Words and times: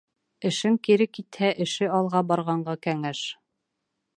Эшең 0.49 0.77
кире 0.87 1.07
китһә, 1.17 1.51
эше 1.67 1.91
алға 1.99 2.25
барғанға 2.33 2.77
кәңәш 2.87 3.25